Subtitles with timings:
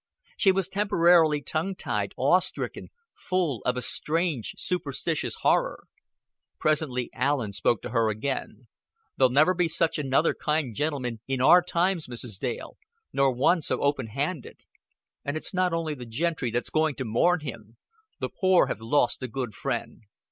[0.35, 5.83] She was temporarily tongue tied, awestricken, full of a strange superstitious horror.
[6.59, 8.65] Presently Allen spoke to her again.
[9.15, 12.39] "There'll never be such another kind gentleman in our times, Mrs.
[12.39, 12.77] Dale;
[13.13, 14.61] nor one so open handed.
[15.23, 17.77] And it's not only the gentry that's going to mourn him.
[18.19, 20.05] The pore hev lost a good friend."